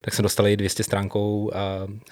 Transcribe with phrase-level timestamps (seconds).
[0.00, 1.50] tak jsme dostali 200 stránkou uh,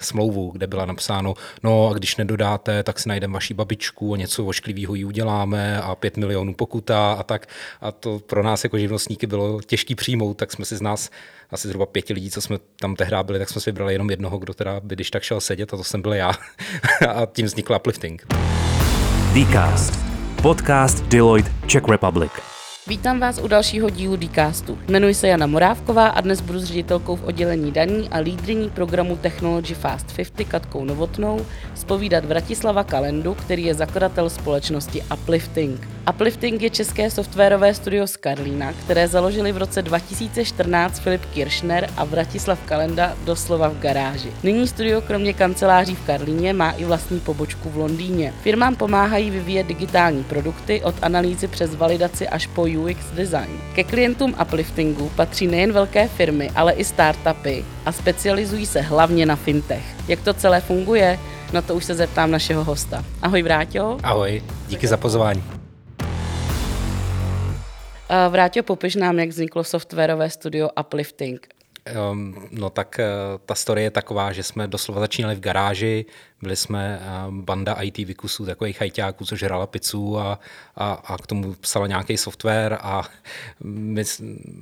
[0.01, 4.45] smlouvu, kde byla napsáno, no a když nedodáte, tak si najdeme vaši babičku a něco
[4.45, 7.47] ošklivého jí uděláme a 5 milionů pokuta a tak.
[7.81, 11.09] A to pro nás jako živnostníky bylo těžký přijmout, tak jsme si z nás
[11.51, 14.37] asi zhruba pěti lidí, co jsme tam tehdy byli, tak jsme si vybrali jenom jednoho,
[14.37, 16.31] kdo teda by když tak šel sedět a to jsem byl já.
[17.09, 18.25] a tím vznikl uplifting.
[19.33, 19.99] Dcast.
[20.41, 22.58] Podcast Deloitte Czech Republic.
[22.89, 24.77] Vítám vás u dalšího dílu Dcastu.
[24.87, 29.15] Jmenuji se Jana Morávková a dnes budu s ředitelkou v oddělení daní a lídryní programu
[29.15, 35.87] Technology Fast 50 Katkou Novotnou spovídat Vratislava Kalendu, který je zakladatel společnosti Uplifting.
[36.09, 42.03] Uplifting je české softwarové studio z Karlína, které založili v roce 2014 Filip Kiršner a
[42.03, 44.31] Vratislav Kalenda doslova v garáži.
[44.43, 48.33] Nyní studio kromě kanceláří v Karlíně má i vlastní pobočku v Londýně.
[48.41, 53.61] Firmám pomáhají vyvíjet digitální produkty od analýzy přes validaci až po UX design.
[53.75, 59.35] Ke klientům upliftingu patří nejen velké firmy, ale i startupy a specializují se hlavně na
[59.35, 59.83] fintech.
[60.07, 61.19] Jak to celé funguje?
[61.53, 63.05] Na to už se zeptám našeho hosta.
[63.21, 63.97] Ahoj Vráťo.
[64.03, 65.43] Ahoj, díky za pozvání.
[68.29, 71.47] Vráťo, popiš nám, jak vzniklo softwarové studio Uplifting.
[72.11, 76.05] Um, no tak uh, ta story je taková, že jsme doslova začínali v garáži,
[76.41, 80.39] byli jsme uh, banda IT vykusů, takových hajťáků, co žrala pizzu a,
[80.75, 83.03] a, a k tomu psala nějaký software a
[83.63, 84.03] my,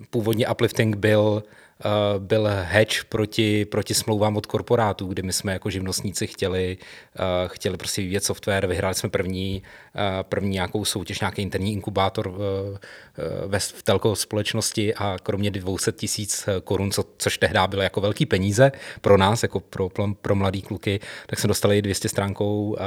[0.09, 1.66] původně Uplifting byl Uh,
[2.17, 6.77] byl hedge proti, proti smlouvám od korporátů, kdy my jsme jako živnostníci chtěli,
[7.19, 9.63] uh, chtěli prostě vyvíjet software, vyhráli jsme první,
[9.95, 12.33] uh, první nějakou soutěž, nějaký interní inkubátor
[13.47, 18.25] ve, v telko společnosti a kromě 200 tisíc korun, co, což tehdy bylo jako velký
[18.25, 19.89] peníze pro nás, jako pro,
[20.21, 22.77] pro mladý kluky, tak jsme dostali 200 stránkou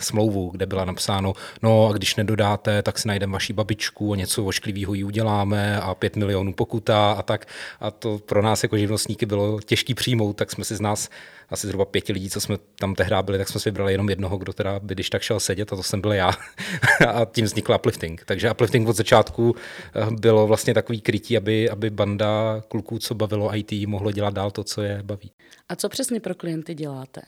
[0.00, 4.44] smlouvu, kde byla napsáno, no a když nedodáte, tak si najdeme vaši babičku a něco
[4.44, 7.46] ošklivého jí uděláme a 5 milionů pokuta a tak.
[7.80, 11.08] A to pro nás jako živnostníky bylo těžký přijmout, tak jsme si z nás
[11.48, 14.38] asi zhruba pěti lidí, co jsme tam tehdy byli, tak jsme si vybrali jenom jednoho,
[14.38, 16.30] kdo teda by když tak šel sedět a to jsem byl já.
[17.08, 18.24] a tím vznikl uplifting.
[18.24, 23.56] Takže uplifting od začátku eh, bylo vlastně takový krytí, aby, aby banda kluků, co bavilo
[23.56, 25.30] IT, mohlo dělat dál to, co je baví.
[25.68, 27.20] A co přesně pro klienty děláte?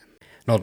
[0.47, 0.59] No,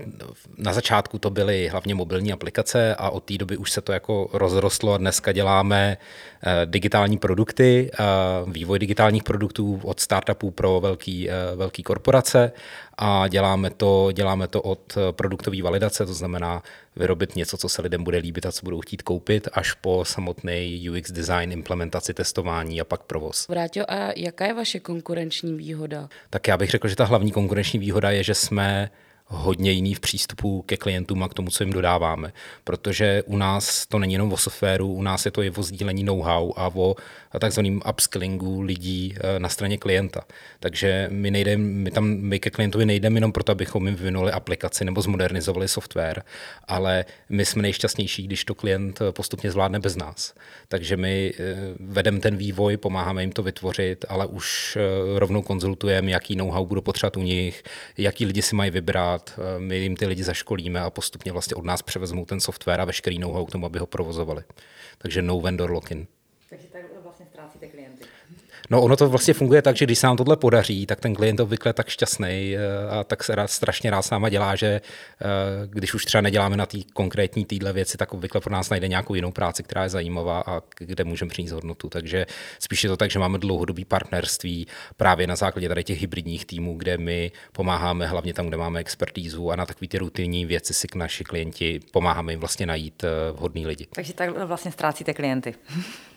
[0.58, 4.30] na začátku to byly hlavně mobilní aplikace a od té doby už se to jako
[4.32, 5.96] rozrostlo a dneska děláme
[6.42, 8.04] eh, digitální produkty, eh,
[8.46, 12.52] vývoj digitálních produktů od startupů pro velký, eh, velký korporace
[12.98, 16.62] a děláme to, děláme to od produktové validace, to znamená
[16.96, 20.90] vyrobit něco, co se lidem bude líbit a co budou chtít koupit, až po samotný
[20.90, 23.48] UX design, implementaci, testování a pak provoz.
[23.48, 26.08] Vrátil, a jaká je vaše konkurenční výhoda?
[26.30, 28.90] Tak já bych řekl, že ta hlavní konkurenční výhoda je, že jsme
[29.30, 32.32] hodně jiný v přístupu ke klientům a k tomu, co jim dodáváme.
[32.64, 36.04] Protože u nás to není jenom o softwaru, u nás je to i o sdílení
[36.04, 36.96] know-how a o
[37.38, 40.24] takzvaným upskillingu lidí eh, na straně klienta.
[40.60, 44.84] Takže my, nejdem, my tam my ke klientovi nejdeme jenom proto, abychom jim vyvinuli aplikaci
[44.84, 46.22] nebo zmodernizovali software,
[46.68, 50.34] ale my jsme nejšťastnější, když to klient eh, postupně zvládne bez nás.
[50.68, 54.78] Takže my eh, vedeme ten vývoj, pomáháme jim to vytvořit, ale už
[55.16, 57.62] rovnou konzultujeme, jaký know-how budou potřebovat u nich,
[57.98, 59.56] jaký lidi si mají vybrat, dělat.
[59.56, 62.84] Eh, my jim ty lidi zaškolíme a postupně vlastně od nás převezmou ten software a
[62.84, 64.42] veškerý know-how k tomu, aby ho provozovali.
[64.98, 66.06] Takže no vendor lock-in.
[67.10, 68.04] Vlastně ztrácíte klienty.
[68.70, 71.40] No ono to vlastně funguje tak, že když se nám tohle podaří, tak ten klient
[71.40, 75.26] obvykle tak šťastný eh, a tak se rád, strašně rád s náma dělá, že eh,
[75.66, 79.14] když už třeba neděláme na té konkrétní týdle věci, tak obvykle pro nás najde nějakou
[79.14, 81.88] jinou práci, která je zajímavá a kde můžeme přinést hodnotu.
[81.88, 82.26] Takže
[82.58, 84.66] spíš je to tak, že máme dlouhodobý partnerství
[84.96, 89.50] právě na základě tady těch hybridních týmů, kde my pomáháme hlavně tam, kde máme expertízu
[89.50, 93.32] a na takové ty rutinní věci si k naši klienti pomáháme jim vlastně najít eh,
[93.32, 93.86] vhodný lidi.
[93.94, 95.54] Takže tak vlastně ztrácíte klienty.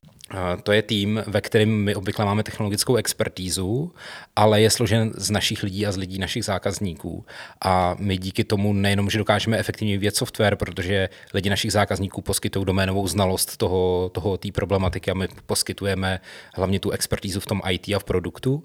[0.63, 3.94] To je tým, ve kterém my obvykle máme technologickou expertízu,
[4.35, 7.25] ale je složen z našich lidí a z lidí našich zákazníků.
[7.66, 12.66] A my díky tomu nejenom, že dokážeme efektivně vyvíjet software, protože lidi našich zákazníků poskytují
[12.66, 16.19] doménovou znalost toho, toho té problematiky a my poskytujeme
[16.56, 18.63] hlavně tu expertízu v tom IT a v produktu.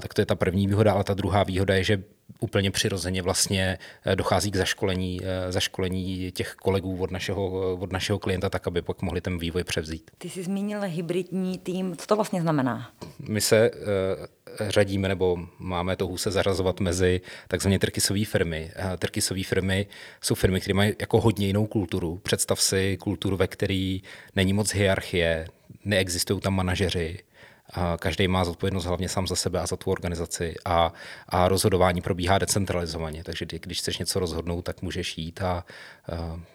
[0.00, 2.02] tak to je ta první výhoda, ale ta druhá výhoda je, že
[2.40, 7.92] úplně přirozeně vlastně eh, dochází k zaškolení, eh, zaškolení těch kolegů od našeho, eh, od
[7.92, 10.10] našeho klienta, tak aby pak mohli ten vývoj převzít.
[10.18, 12.90] Ty jsi zmínil hybridní tým, co to vlastně znamená?
[13.28, 13.78] My se uh,
[14.68, 18.70] řadíme nebo máme touhu se zařazovat mezi takzvané trkisové firmy.
[18.98, 19.86] Trkisové firmy
[20.20, 22.20] jsou firmy, které mají jako hodně jinou kulturu.
[22.22, 23.98] Představ si kulturu, ve které
[24.36, 25.46] není moc hierarchie,
[25.84, 27.18] neexistují tam manažeři,
[27.98, 30.92] každý má zodpovědnost hlavně sám za sebe a za tu organizaci a,
[31.28, 35.64] a rozhodování probíhá decentralizovaně, takže když chceš něco rozhodnout, tak můžeš jít a, a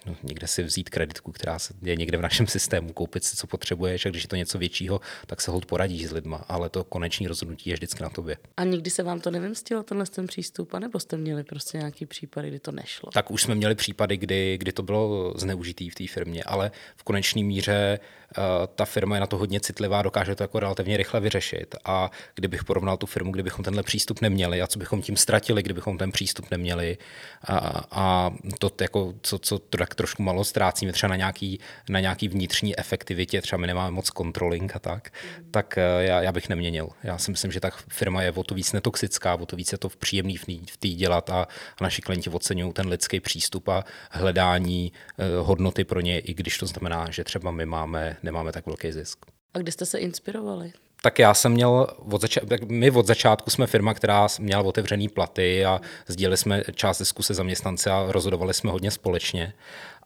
[0.06, 4.06] no, někde si vzít kreditku, která je někde v našem systému, koupit si, co potřebuješ
[4.06, 7.28] a když je to něco většího, tak se hold poradíš s lidma, ale to konečné
[7.28, 8.36] rozhodnutí je vždycky na tobě.
[8.56, 12.48] A nikdy se vám to nevymstilo, tenhle ten přístup, anebo jste měli prostě nějaký případy,
[12.48, 13.10] kdy to nešlo?
[13.10, 17.02] Tak už jsme měli případy, kdy, kdy to bylo zneužitý v té firmě, ale v
[17.02, 17.98] konečné míře
[18.38, 21.74] uh, ta firma je na to hodně citlivá, dokáže to jako relativně rychle vyřešit.
[21.84, 25.98] A kdybych porovnal tu firmu, kdybychom tenhle přístup neměli a co bychom tím ztratili, kdybychom
[25.98, 26.98] ten přístup neměli
[27.44, 32.00] a, a to, jako, co, co to tak trošku malo ztrácíme třeba na nějaký, na
[32.00, 35.50] nějaký vnitřní efektivitě, třeba my nemáme moc controlling a tak, mm.
[35.50, 36.88] tak eh, já, já bych neměnil.
[37.02, 39.78] Já si myslím, že ta firma je o to víc netoxická, o to víc je
[39.78, 40.36] to v příjemný
[40.70, 41.42] v té dělat a,
[41.78, 46.58] a naši klienti oceňují ten lidský přístup a hledání eh, hodnoty pro ně, i když
[46.58, 49.26] to znamená, že třeba my máme, nemáme tak velký zisk.
[49.54, 50.72] A kde jste se inspirovali?
[51.02, 55.64] Tak já jsem měl, od začátku, my od začátku jsme firma, která měla otevřený platy
[55.64, 59.52] a sdíleli jsme část zisku se zaměstnanci a rozhodovali jsme hodně společně.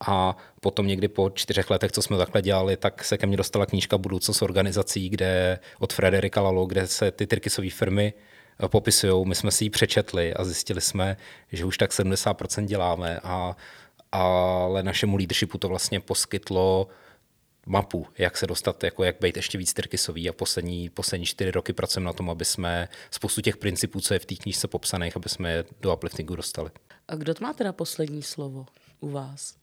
[0.06, 3.66] A potom někdy po čtyřech letech, co jsme takhle dělali, tak se ke mně dostala
[3.66, 8.12] knížka Budoucnost organizací, kde od Frederika Lalo, kde se ty Tyrkisové firmy
[8.64, 9.26] eh, popisují.
[9.28, 11.16] My jsme si ji přečetli a zjistili jsme,
[11.52, 13.56] že už tak 70% děláme, a,
[14.12, 16.88] ale našemu leadershipu to vlastně poskytlo
[17.66, 21.72] mapu, jak se dostat, jako jak být ještě víc tyrkysový a poslední, poslední čtyři roky
[21.72, 25.28] pracujeme na tom, aby jsme spoustu těch principů, co je v té knížce popsaných, aby
[25.28, 26.70] jsme je do upliftingu dostali.
[27.08, 28.66] A kdo má teda poslední slovo
[29.00, 29.54] u vás,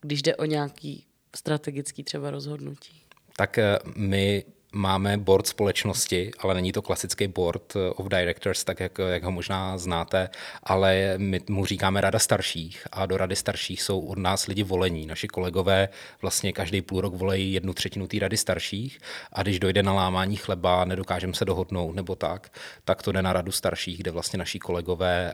[0.00, 1.06] když jde o nějaký
[1.36, 3.02] strategický třeba rozhodnutí?
[3.36, 4.44] Tak eh, my
[4.76, 9.78] máme board společnosti, ale není to klasický board of directors, tak jak, jak ho možná
[9.78, 10.28] znáte,
[10.62, 15.06] ale my mu říkáme rada starších a do rady starších jsou od nás lidi volení.
[15.06, 15.88] Naši kolegové
[16.22, 18.98] vlastně každý půl rok volejí jednu třetinu té rady starších
[19.32, 22.52] a když dojde na lámání chleba, nedokážeme se dohodnout nebo tak,
[22.84, 25.32] tak to jde na radu starších, kde vlastně naši kolegové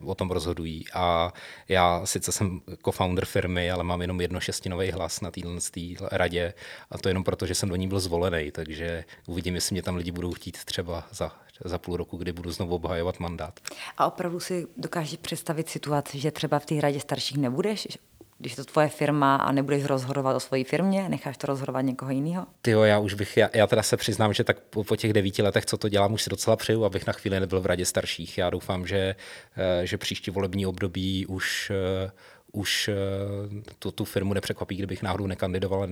[0.00, 0.84] uh, o tom rozhodují.
[0.94, 1.32] A
[1.68, 5.60] já sice jsem co-founder firmy, ale mám jenom jedno šestinový hlas na téhle
[6.12, 6.54] radě
[6.90, 9.82] a to jenom proto, že jsem do ní byl zvolený, takže takže uvidím, jestli mě
[9.82, 11.32] tam lidi budou chtít třeba za,
[11.64, 13.60] za půl roku, kdy budu znovu obhajovat mandát.
[13.96, 17.88] A opravdu si dokážeš představit situaci, že třeba v té hradě starších nebudeš,
[18.38, 22.10] když je to tvoje firma a nebudeš rozhodovat o své firmě, necháš to rozhodovat někoho
[22.10, 22.46] jiného?
[22.62, 25.12] Ty jo, já už bych, já, já teda se přiznám, že tak po, po těch
[25.12, 27.86] devíti letech, co to dělám, už si docela přeju, abych na chvíli nebyl v radě
[27.86, 28.38] starších.
[28.38, 29.16] Já doufám, že,
[29.56, 32.10] eh, že příští volební období už eh,
[32.54, 32.94] už eh,
[33.78, 35.82] tu, tu firmu nepřekvapí, kdybych náhodou nekandidoval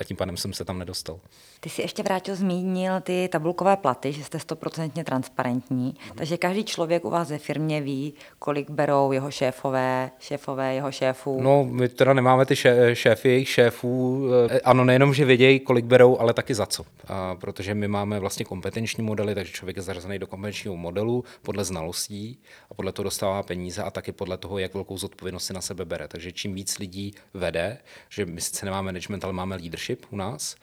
[0.00, 1.20] a tím pádem jsem se tam nedostal.
[1.60, 7.04] Ty si ještě vrátil zmínil ty tabulkové platy, že jste stoprocentně transparentní, takže každý člověk
[7.04, 11.42] u vás ve firmě ví, kolik berou jeho šéfové, šéfové jeho šéfů.
[11.42, 12.56] No, my teda nemáme ty
[12.92, 14.26] šéfy jejich šéfů.
[14.50, 16.84] Eh, ano, nejenom, že vědějí, kolik berou, ale taky za co.
[17.08, 21.64] A protože my máme vlastně kompetenční modely, takže člověk je zařazený do kompetenčního modelu podle
[21.64, 22.38] znalostí
[22.70, 25.84] a podle toho dostává peníze a taky podle toho, jak velkou zodpovědnost si na sebe
[25.94, 26.08] bere.
[26.08, 30.56] Takže čím víc lidí vede, že my sice nemáme management, ale máme leadership u nás,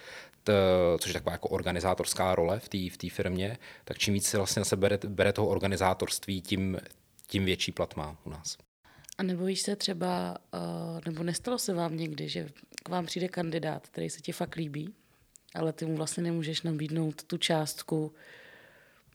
[0.43, 0.53] to,
[0.99, 4.65] což je taková jako organizátorská role v té v firmě, tak čím víc si vlastně
[4.65, 6.77] sebe bere, bere toho organizátorství, tím,
[7.27, 8.57] tím větší plat má u nás.
[9.17, 12.49] A nebojíš se třeba, uh, nebo nestalo se vám někdy, že
[12.83, 14.93] k vám přijde kandidát, který se ti fakt líbí,
[15.55, 18.13] ale ty mu vlastně nemůžeš nabídnout tu částku,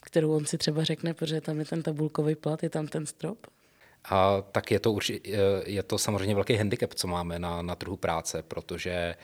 [0.04, 3.46] kterou on si třeba řekne, protože tam je ten tabulkový plat, je tam ten strop?
[4.10, 5.20] A tak je to, urči,
[5.66, 9.14] je to samozřejmě velký handicap, co máme na, na trhu práce, protože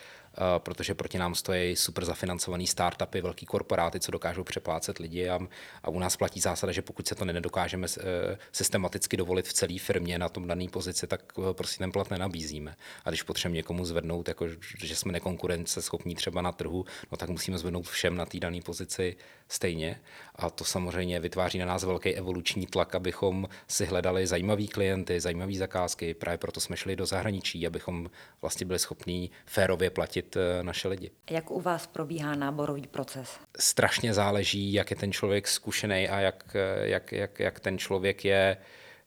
[0.59, 5.39] protože proti nám stojí super zafinancovaný startupy, velký korporáty, co dokážou přeplácet lidi a,
[5.83, 9.79] a u nás platí zásada, že pokud se to nedokážeme eh, systematicky dovolit v celé
[9.79, 12.77] firmě na tom dané pozici, tak eh, prostě ten plat nenabízíme.
[13.05, 14.47] A když potřebujeme někomu zvednout, jako,
[14.83, 19.17] že jsme nekonkurenceschopní třeba na trhu, no tak musíme zvednout všem na té dané pozici
[19.49, 20.01] stejně.
[20.37, 25.55] A to samozřejmě vytváří na nás velký evoluční tlak, abychom si hledali zajímavý klienty, zajímavé
[25.55, 26.15] zakázky.
[26.15, 28.11] Právě proto jsme šli do zahraničí, abychom
[28.43, 31.11] vlastně byli schopní férově platit platit eh, naše lidi.
[31.31, 33.39] Jak u vás probíhá náborový proces?
[33.59, 38.25] Strašně záleží, jak je ten člověk zkušený a jak, eh, jak, jak, jak ten člověk
[38.25, 38.57] je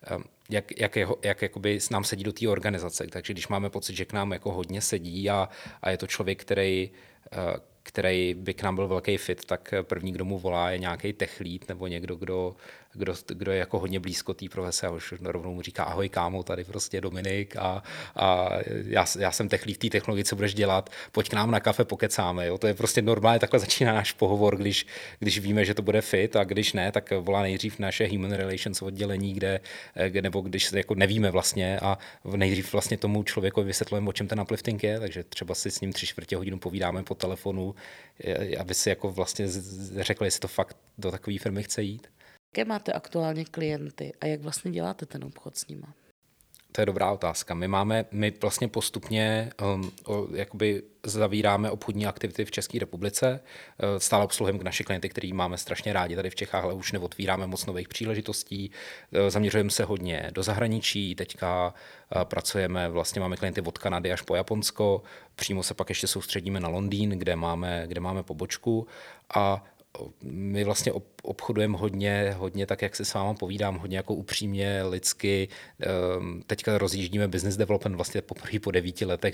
[0.07, 0.17] eh,
[0.49, 3.07] jak, jak, jeho, jak jakoby nám sedí do té organizace.
[3.07, 5.49] Takže když máme pocit, že k nám jako hodně sedí a,
[5.81, 6.91] a je to člověk, který,
[7.83, 11.67] který by k nám byl velký fit, tak první, kdo mu volá, je nějaký techlít
[11.67, 12.55] nebo někdo, kdo,
[12.95, 16.43] kdo, kdo je jako hodně blízko té profese a už rovnou mu říká ahoj kámo,
[16.43, 17.83] tady prostě Dominik a,
[18.15, 21.85] a já, já jsem techlík té technologie, co budeš dělat, pojď k nám na kafe,
[21.85, 22.47] pokecáme.
[22.47, 22.57] Jo?
[22.57, 24.87] To je prostě normálně, takhle začíná náš pohovor, když,
[25.19, 28.81] když víme, že to bude fit a když ne, tak volá nejdřív naše Human Relations
[28.81, 29.59] oddělení, kde,
[30.07, 31.97] kde nebo když jako nevíme vlastně a
[32.35, 35.93] nejdřív vlastně tomu člověku vysvětlujeme, o čem ten uplifting je, takže třeba si s ním
[35.93, 37.75] tři čtvrtě hodinu povídáme po telefonu,
[38.59, 39.45] aby si jako vlastně
[39.99, 42.07] řekli, jestli to fakt do takové firmy chce jít.
[42.57, 45.83] Jaké máte aktuálně klienty a jak vlastně děláte ten obchod s nimi?
[46.71, 47.53] To je dobrá otázka.
[47.53, 53.39] My máme, my vlastně postupně um, o, jakoby zavíráme obchodní aktivity v České republice.
[53.83, 56.91] Uh, stále obsluhujeme k naše klienty, který máme strašně rádi tady v Čechách, ale už
[56.91, 58.71] neotvíráme moc nových příležitostí.
[59.11, 61.15] Uh, zaměřujeme se hodně do zahraničí.
[61.15, 61.73] Teďka
[62.15, 65.03] uh, pracujeme, vlastně máme klienty od Kanady až po Japonsko.
[65.35, 68.87] Přímo se pak ještě soustředíme na Londýn, kde máme, kde máme pobočku.
[69.35, 69.63] A
[70.23, 70.91] my vlastně
[71.23, 75.47] obchodujeme hodně, hodně tak, jak se s váma povídám, hodně jako upřímně, lidsky.
[75.79, 79.33] Ehm, teďka rozjíždíme business development vlastně poprvé po devíti letech.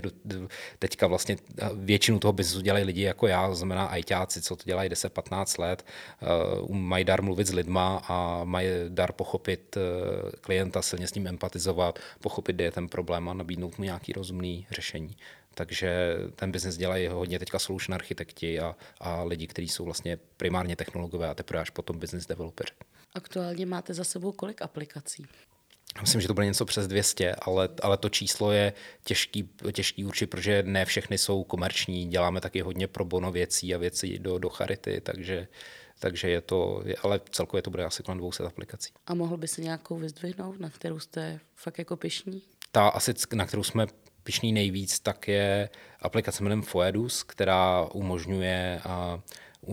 [0.79, 4.63] Teďka vlastně eh, většinu toho biznesu dělají lidi jako já, to znamená ajťáci, co to
[4.65, 5.85] dělají 10-15 let.
[6.21, 6.25] Eh,
[6.73, 9.81] mají dar mluvit s lidma a mají dar pochopit eh,
[10.41, 14.67] klienta, silně s ním empatizovat, pochopit, kde je ten problém a nabídnout mu nějaký rozumný
[14.71, 15.15] řešení.
[15.53, 20.75] Takže ten biznes dělají hodně teďka solution architekti a, a lidi, kteří jsou vlastně primárně
[20.75, 22.71] technologové a teprve až potom business developeri.
[23.13, 25.25] Aktuálně máte za sebou kolik aplikací?
[26.01, 30.27] Myslím, že to bude něco přes 200, ale, ale to číslo je těžký, těžký určit,
[30.27, 32.05] protože ne všechny jsou komerční.
[32.05, 35.47] Děláme taky hodně pro bono věcí a věcí do, do charity, takže,
[35.99, 38.93] takže je to, ale celkově to bude asi kolem 200 aplikací.
[39.07, 42.41] A mohl by se nějakou vyzdvihnout, na kterou jste fakt jako pišní?
[42.71, 43.87] Ta asi, na kterou jsme
[44.23, 45.69] pišný nejvíc, tak je
[46.01, 49.21] aplikace jménem Foedus, která umožňuje a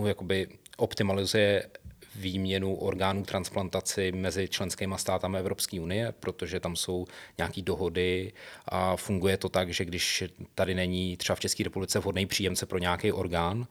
[0.05, 1.69] jakoby optimalizuje
[2.15, 7.05] výměnu orgánů transplantaci mezi členskými státami Evropské unie, protože tam jsou
[7.37, 8.33] nějaké dohody
[8.65, 10.23] a funguje to tak, že když
[10.55, 13.67] tady není třeba v České republice vhodný příjemce pro nějaký orgán,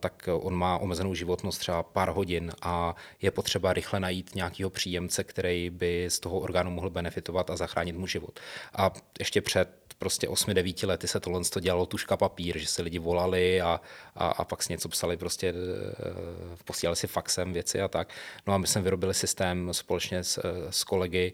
[0.00, 5.24] tak on má omezenou životnost třeba pár hodin a je potřeba rychle najít nějakého příjemce,
[5.24, 8.40] který by z toho orgánu mohl benefitovat a zachránit mu život.
[8.74, 12.98] A ještě před prostě 8-9 lety se tohle to dělalo tuška papír, že se lidi
[12.98, 13.80] volali a,
[14.16, 18.08] a, a pak si něco psali, prostě eh, posílali si faxem věci a tak.
[18.46, 21.32] No a my jsme vyrobili systém společně s, eh, s kolegy,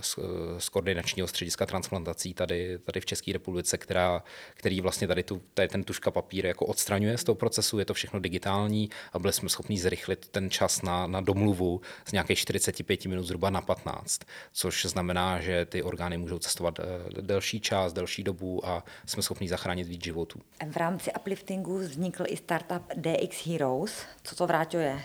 [0.00, 0.18] z,
[0.58, 4.22] z koordinačního střediska transplantací tady, tady v České republice, která,
[4.54, 7.94] který vlastně tady, tu, tady ten tuška papír jako odstraňuje z toho procesu, je to
[7.94, 13.04] všechno digitální a byli jsme schopni zrychlit ten čas na, na domluvu z nějakých 45
[13.06, 14.20] minut zhruba na 15,
[14.52, 19.48] což znamená, že ty orgány můžou cestovat eh, delší čas, delší dobu a jsme schopni
[19.48, 20.40] zachránit víc životů.
[20.70, 24.04] V rámci upliftingu vznikl i startup DX Heroes.
[24.22, 25.02] Co to vrátuje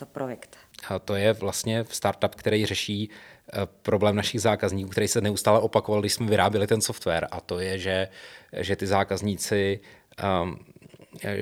[0.00, 0.56] za projekt?
[0.88, 6.00] A to je vlastně startup, který řeší eh, problém našich zákazníků, který se neustále opakoval,
[6.00, 7.28] když jsme vyráběli ten software.
[7.30, 8.08] A to je, že,
[8.52, 9.80] že ty zákazníci
[10.42, 10.58] um,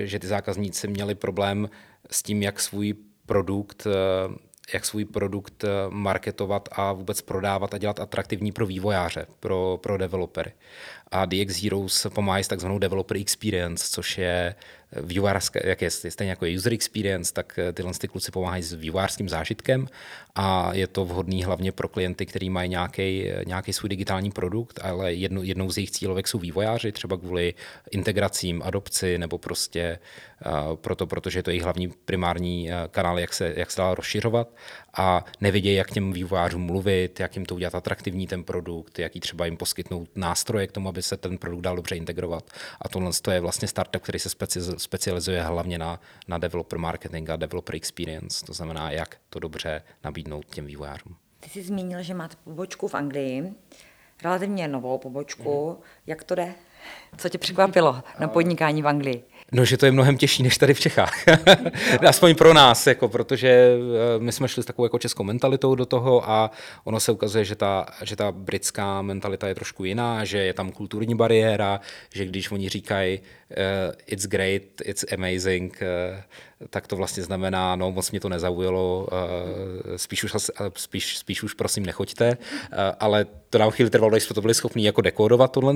[0.03, 1.69] že ty zákazníci měli problém
[2.11, 2.93] s tím, jak svůj
[3.25, 9.79] produkt eh, jak svůj produkt marketovat a vůbec prodávat a dělat atraktivní pro vývojáře, pro,
[9.81, 10.51] pro developery.
[11.11, 14.55] A DX Heroes pomáhají s takzvanou developer experience, což je
[15.01, 18.73] vývojářské, jak je stejně jako je user experience, tak eh, tyhle ty kluci pomáhají s
[18.73, 19.87] vývojářským zážitkem.
[20.35, 25.13] A je to vhodný hlavně pro klienty, kteří mají nějaký, nějaký svůj digitální produkt, ale
[25.13, 27.53] jedno, jednou z jejich cílovek jsou vývojáři, třeba kvůli
[27.91, 29.99] integracím, adopci nebo prostě
[30.45, 34.55] uh, proto, protože je to jejich hlavní primární kanál, jak se, jak se dá rozšiřovat.
[34.93, 39.45] A nevědějí, jak těm vývojářům mluvit, jak jim to udělat atraktivní ten produkt, jaký třeba
[39.45, 42.49] jim poskytnout nástroje k tomu, aby se ten produkt dal dobře integrovat.
[42.81, 44.29] A tohle je vlastně startup, který se
[44.77, 50.45] specializuje hlavně na, na developer marketing a developer experience, to znamená, jak to dobře nabídnout
[50.45, 51.15] těm vývojářům.
[51.39, 53.53] Ty jsi zmínil, že máte pobočku v Anglii,
[54.23, 55.69] relativně novou pobočku.
[55.69, 55.83] Mm.
[56.07, 56.53] Jak to jde?
[57.17, 59.23] Co tě překvapilo na podnikání v Anglii?
[59.51, 61.13] No, že to je mnohem těžší než tady v Čechách.
[62.07, 65.85] Aspoň pro nás, jako, protože eh, my jsme šli s takovou jako českou mentalitou do
[65.85, 66.51] toho a
[66.83, 70.71] ono se ukazuje, že ta, že ta britská mentalita je trošku jiná, že je tam
[70.71, 71.81] kulturní bariéra,
[72.13, 73.55] že když oni říkají uh,
[74.07, 79.95] it's great, it's amazing, uh, tak to vlastně znamená, no moc mě to nezaujalo, uh,
[79.95, 80.33] spíš už,
[80.77, 84.53] spíš, spíš už prosím nechoďte, uh, ale to nám chvíli trvalo, než jsme to byli
[84.53, 85.73] schopni jako dekodovat tohle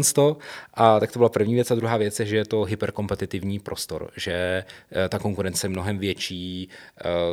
[0.74, 4.12] a tak to byla první věc a druhá věc je, že je to hyperkompetitivní prostor,
[4.17, 6.70] že uh, ta konkurence je mnohem větší,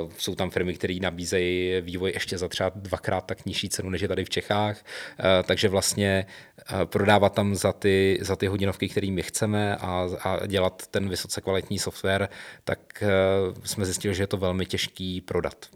[0.04, 4.02] uh, jsou tam firmy, které nabízejí vývoj ještě za třeba dvakrát tak nižší cenu, než
[4.02, 6.26] je tady v Čechách, uh, takže vlastně
[6.84, 11.40] prodávat tam za ty, za ty hodinovky, které my chceme a, a dělat ten vysoce
[11.40, 12.28] kvalitní software,
[12.64, 13.04] tak
[13.64, 15.66] jsme zjistili, že je to velmi těžký prodat.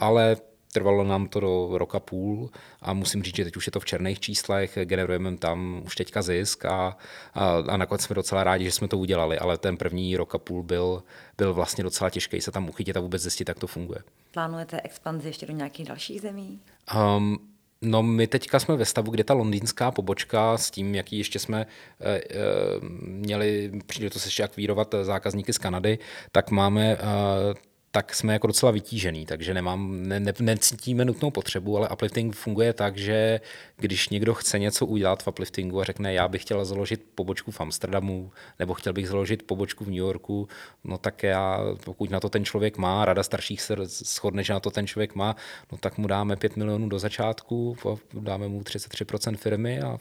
[0.00, 0.36] ale
[0.72, 2.50] Trvalo nám to do roka půl
[2.82, 6.22] a musím říct, že teď už je to v černých číslech, generujeme tam už teďka
[6.22, 6.96] zisk a,
[7.34, 10.38] a, a nakonec jsme docela rádi, že jsme to udělali, ale ten první rok a
[10.38, 11.02] půl byl,
[11.38, 13.98] byl vlastně docela těžký se tam uchytit a vůbec zjistit, jak to funguje.
[14.30, 16.60] Plánujete expanzi ještě do nějakých dalších zemí?
[17.16, 17.38] Um,
[17.82, 21.66] No my teďka jsme ve stavu, kde ta londýnská pobočka s tím, jaký ještě jsme
[22.00, 22.22] e, e,
[23.02, 25.98] měli příležitost ještě akvírovat zákazníky z Kanady,
[26.32, 26.98] tak máme e,
[27.92, 32.72] tak jsme jako docela vytížený, takže nemám, ne, ne, necítíme nutnou potřebu, ale uplifting funguje
[32.72, 33.40] tak, že
[33.76, 37.60] když někdo chce něco udělat v upliftingu a řekne, já bych chtěla založit pobočku v
[37.60, 40.48] Amsterdamu, nebo chtěl bych založit pobočku v New Yorku,
[40.84, 44.60] no tak já, pokud na to ten člověk má, rada starších se shodne, že na
[44.60, 45.36] to ten člověk má,
[45.72, 47.76] no tak mu dáme 5 milionů do začátku,
[48.12, 49.98] dáme mu 33% firmy a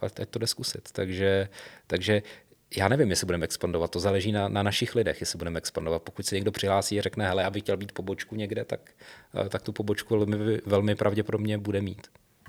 [0.00, 0.88] ať to jde zkusit.
[0.92, 1.48] Takže,
[1.86, 2.22] takže
[2.76, 6.02] já nevím, jestli budeme expandovat, to záleží na, na našich lidech, jestli budeme expandovat.
[6.02, 8.90] Pokud se někdo přihlásí a řekne, hele, aby chtěl být pobočku někde, tak,
[9.46, 12.06] eh, tak tu pobočku velmi, velmi pravděpodobně bude mít.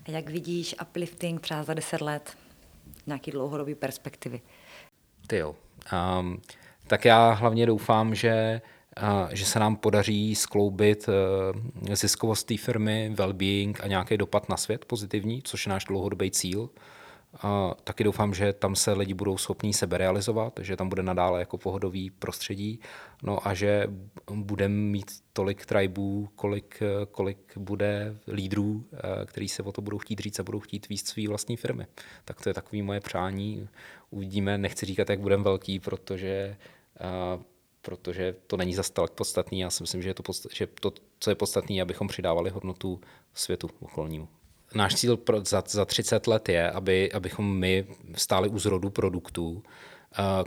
[0.07, 2.37] A jak vidíš uplifting třeba za 10 let?
[3.07, 4.41] Nějaký dlouhodobý perspektivy?
[5.27, 5.55] Ty jo.
[6.19, 6.41] Um,
[6.87, 8.61] tak já hlavně doufám, že,
[9.03, 14.57] uh, že se nám podaří skloubit uh, ziskovost té firmy, well-being a nějaký dopad na
[14.57, 16.69] svět pozitivní, což je náš dlouhodobý cíl.
[17.33, 21.39] A taky doufám, že tam se lidi budou schopní sebe realizovat, že tam bude nadále
[21.39, 22.79] jako pohodový prostředí,
[23.23, 23.87] no a že
[24.31, 30.19] budeme mít tolik tribů, kolik, kolik bude lídrů, eh, který se o to budou chtít
[30.19, 31.87] říct a budou chtít víc své vlastní firmy.
[32.25, 33.67] Tak to je takový moje přání.
[34.09, 36.57] Uvidíme, nechci říkat, jak budeme velký, protože
[37.35, 37.41] uh,
[37.81, 39.59] protože to není zase tak podstatný.
[39.59, 43.01] Já si myslím, že, je to, podst- že to, co je podstatné, abychom přidávali hodnotu
[43.33, 44.27] světu okolnímu
[44.73, 47.85] náš cíl pro, za, za 30 let je, aby, abychom my
[48.15, 49.63] stáli u zrodu produktů,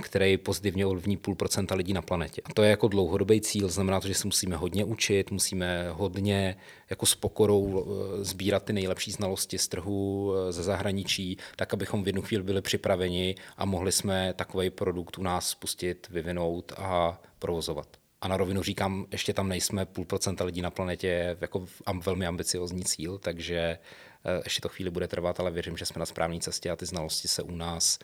[0.02, 2.42] který pozitivně ovlivní půl procenta lidí na planetě.
[2.44, 6.56] A to je jako dlouhodobý cíl, znamená to, že se musíme hodně učit, musíme hodně
[6.90, 7.86] jako s pokorou
[8.20, 12.42] e, sbírat ty nejlepší znalosti z trhu, e, ze zahraničí, tak abychom v jednu chvíli
[12.42, 17.88] byli připraveni a mohli jsme takový produkt u nás spustit, vyvinout a provozovat.
[18.20, 21.66] A na rovinu říkám, ještě tam nejsme, půl procenta lidí na planetě jako
[22.04, 23.78] velmi ambiciozní cíl, takže
[24.13, 24.13] Eh,
[24.44, 27.28] ještě to chvíli bude trvat, ale věřím, že jsme na správné cestě a ty znalosti
[27.28, 27.98] se u nás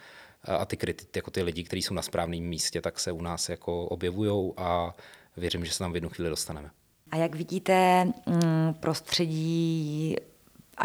[0.45, 3.23] eh, a ty, kriti, jako ty lidi, kteří jsou na správném místě, tak se u
[3.23, 4.95] nás jako objevují a
[5.37, 6.71] věřím, že se tam v jednu chvíli dostaneme.
[7.11, 10.17] A jak vidíte mm, prostředí,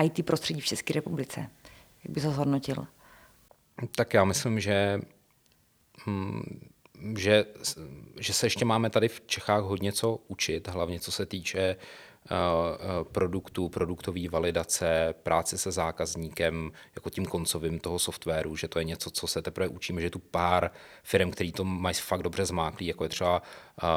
[0.04, 1.50] IT prostředí v České republice?
[2.04, 2.88] Jak by to zhodnotil?
[3.96, 5.00] Tak já myslím, že,
[6.08, 6.70] hm,
[7.18, 7.46] že,
[8.20, 11.76] že se ještě máme tady v Čechách hodně co učit, hlavně co se týče Eh,
[11.76, 11.78] eh,
[13.12, 19.12] produktů, produktové validace, práce se zákazníkem, jako tím koncovým toho softwaru, že to je něco,
[19.12, 20.72] co se teprve učíme, že tu pár
[21.04, 23.42] firm, který to mají fakt dobře zmáklý, jako je třeba
[23.84, 23.90] uh,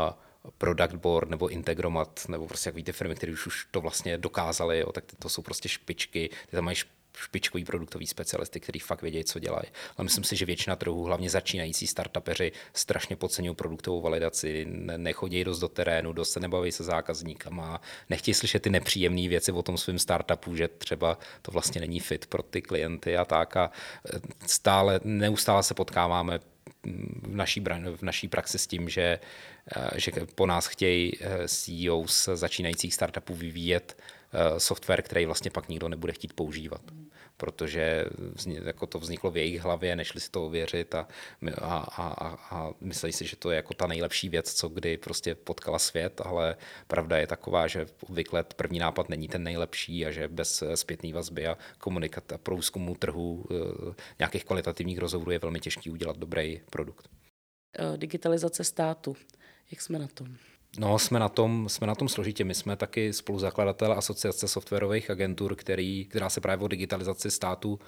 [0.59, 4.79] Product Board nebo Integromat, nebo prostě jak víte firmy, které už, už to vlastně dokázali,
[4.79, 6.77] jo, tak to jsou prostě špičky, ty tam mají
[7.16, 9.66] špičkový produktový specialisty, kteří fakt vědí, co dělají.
[9.97, 14.66] Ale myslím si, že většina trhů, hlavně začínající startupeři, strašně podceňují produktovou validaci,
[14.97, 19.62] nechodí dost do terénu, dost se nebaví se zákazníkama, nechtějí slyšet ty nepříjemné věci o
[19.62, 23.57] tom svém startupu, že třeba to vlastně není fit pro ty klienty a tak.
[23.57, 23.71] A
[24.14, 26.40] e, stále, neustále se potkáváme
[27.23, 27.64] v naší,
[27.97, 29.18] v naší praxi s tím, že,
[29.97, 34.03] že po nás chtějí e, CEO z začínajících startupů vyvíjet
[34.59, 36.81] software, který vlastně pak nikdo nebude chtít používat
[37.39, 38.05] protože
[38.65, 41.09] jako to vzniklo v jejich hlavě, nešli si to ověřit a,
[41.61, 45.35] a, a, a mysleli si, že to je jako ta nejlepší věc, co kdy prostě
[45.35, 50.29] potkala svět, ale pravda je taková, že obvykle první nápad není ten nejlepší a že
[50.29, 55.91] bez zpětné vazby a komunikat a průzkumu trhu eh, nějakých kvalitativních rozhovorů je velmi těžký
[55.91, 57.09] udělat dobrý produkt.
[57.79, 59.17] Eh, digitalizace státu.
[59.71, 60.29] Jak jsme na tom?
[60.79, 62.45] No, jsme na tom, jsme na tom složitě.
[62.45, 67.79] My jsme taky spoluzakladatel asociace softwarových agentur, který, která se právě o digitalizaci státu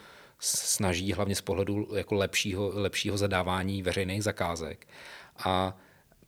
[0.40, 4.86] snaží hlavně z pohledu jako lepšího, lepšího zadávání veřejných zakázek.
[5.44, 5.76] A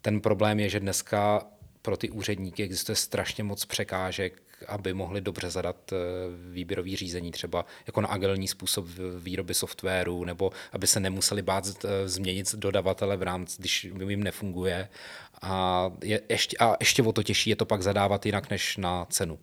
[0.03, 1.47] ten problém je, že dneska
[1.83, 5.97] pro ty úředníky existuje strašně moc překážek, aby mohli dobře zadat eh,
[6.53, 8.87] výběrový řízení, třeba jako na agilní způsob
[9.19, 14.89] výroby softwaru, nebo aby se nemuseli bát eh, změnit dodavatele v rámci, když jim nefunguje.
[15.43, 19.05] A, je, ještě, a ještě o to těžší je to pak zadávat jinak než na
[19.05, 19.39] cenu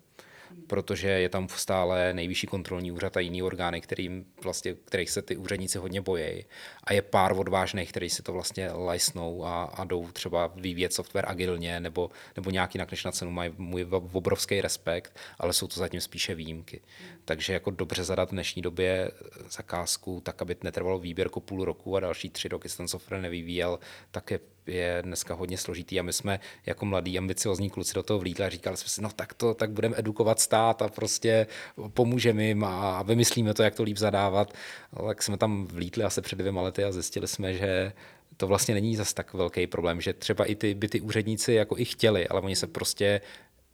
[0.66, 5.36] protože je tam stále nejvyšší kontrolní úřad a jiný orgány, kterým vlastně, kterých se ty
[5.36, 6.44] úředníci hodně bojí.
[6.84, 11.24] A je pár odvážných, kteří si to vlastně lajsnou a, a jdou třeba vyvíjet software
[11.28, 13.30] agilně nebo, nebo nějak jinak než na cenu.
[13.30, 16.80] Mají můj obrovský respekt, ale jsou to zatím spíše výjimky.
[17.24, 19.10] Takže jako dobře zadat v dnešní době
[19.50, 23.78] zakázku tak, aby netrvalo výběrku půl roku a další tři roky se ten software nevyvíjel,
[24.10, 28.18] tak je je dneska hodně složitý a my jsme jako mladí ambiciozní kluci do toho
[28.18, 31.46] vlítli a říkali jsme si, no tak to, tak budeme edukovat stát a prostě
[31.94, 34.54] pomůžeme jim a vymyslíme to, jak to líp zadávat.
[35.06, 37.92] Tak jsme tam vlítli asi před dvěma lety a zjistili jsme, že
[38.36, 41.78] to vlastně není zas tak velký problém, že třeba i ty, by ty úředníci jako
[41.78, 43.20] i chtěli, ale oni se prostě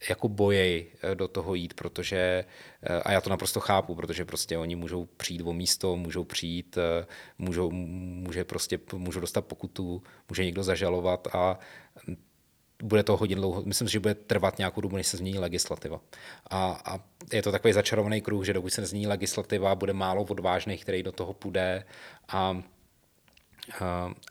[0.09, 2.44] jako bojej eh, do toho jít, protože,
[2.82, 6.78] eh, a já to naprosto chápu, protože prostě oni můžou přijít o místo, můžou přijít,
[6.78, 7.06] eh,
[7.38, 11.59] můžou, může prostě, můžou dostat pokutu, může někdo zažalovat a
[12.82, 16.00] bude to hodně dlouho, myslím si, že bude trvat nějakou dobu, než se změní legislativa.
[16.50, 17.00] A, a
[17.32, 21.12] je to takový začarovaný kruh, že dokud se nezmění legislativa, bude málo odvážných, který do
[21.12, 21.85] toho půjde
[22.28, 22.62] a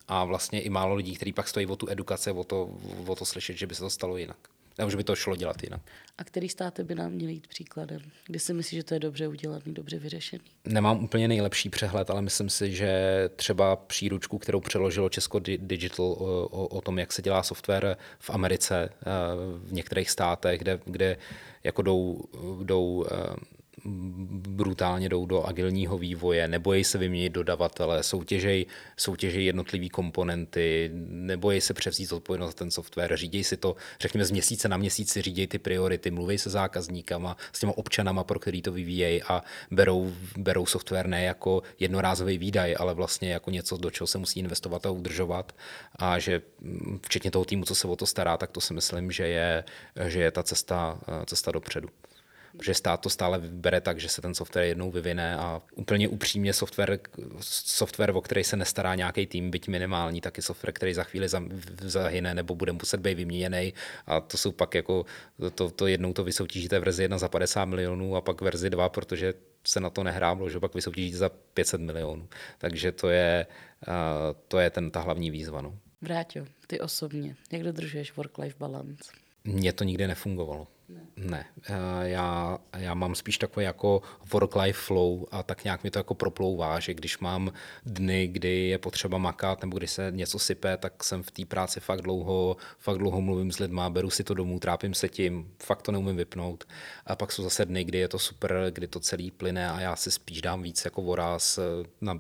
[0.08, 2.70] a vlastně i málo lidí, kteří pak stojí o tu edukaci, o to,
[3.08, 4.55] o to slyšet, že by se to stalo jinak.
[4.78, 5.82] Nebo že by to šlo dělat jinak.
[6.18, 8.02] A který státy by nám měly jít příkladem?
[8.26, 10.44] Kdy si myslíš, že to je dobře udělaný, dobře vyřešený?
[10.66, 12.90] Nemám úplně nejlepší přehled, ale myslím si, že
[13.36, 18.30] třeba příručku, kterou přeložilo Česko Digital o, o, o tom, jak se dělá software v
[18.30, 19.06] Americe, eh,
[19.58, 21.18] v některých státech, kde, kde
[21.64, 22.24] jako jdou,
[22.64, 23.36] jdou eh,
[23.86, 28.66] brutálně jdou do agilního vývoje, nebojí se vyměnit dodavatele, soutěžej,
[28.98, 34.32] soutěžej jednotlivý komponenty, nebojí se převzít odpovědnost za ten software, řídí si to, řekněme, z
[34.32, 38.62] měsíce na měsíc si řídí ty priority, mluví se zákazníkama, s těma občanama, pro který
[38.62, 43.92] to vyvíjejí a berou, berou software ne jako jednorázový výdaj, ale vlastně jako něco, do
[43.92, 45.56] čeho se musí investovat a udržovat.
[45.96, 49.12] A že mm, včetně toho týmu, co se o to stará, tak to si myslím,
[49.12, 49.64] že je,
[50.08, 51.90] že je ta cesta, cesta dopředu
[52.58, 56.54] protože stát to stále bere tak, že se ten software jednou vyvine a úplně upřímně
[56.54, 57.00] software,
[57.42, 61.28] software o který se nestará nějaký tým, byť minimální, taky software, který za chvíli
[61.82, 63.74] zahyne nebo bude muset být vyměněný
[64.08, 65.06] a to jsou pak jako,
[65.56, 69.34] to, to jednou to vysoutěžíte verzi 1 za 50 milionů a pak verzi 2, protože
[69.68, 72.28] se na to nehrá, že pak vysoutěžíte za 500 milionů.
[72.58, 73.46] Takže to je,
[74.48, 75.62] to je ten, ta hlavní výzva.
[75.62, 75.78] No.
[76.02, 79.04] Vráťo, ty osobně, jak dodržuješ work-life balance?
[79.44, 80.68] Mně to nikdy nefungovalo.
[80.90, 81.02] Ne.
[81.18, 81.46] ne.
[82.02, 86.80] Já, já mám spíš takový jako work-life flow a tak nějak mi to jako proplouvá,
[86.80, 87.54] že když mám
[87.86, 91.80] dny, kdy je potřeba makat nebo když se něco sype, tak jsem v té práci
[91.80, 95.82] fakt dlouho, fakt dlouho mluvím s lidma, beru si to domů, trápím se tím, fakt
[95.82, 96.64] to neumím vypnout.
[97.06, 99.96] A pak jsou zase dny, kdy je to super, kdy to celý plyne a já
[99.96, 101.60] si spíš dám víc jako voraz,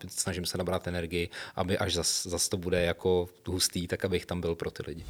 [0.07, 4.41] snažím se nabrat energii, aby až zase zas to bude jako hustý, tak abych tam
[4.41, 5.05] byl pro ty lidi.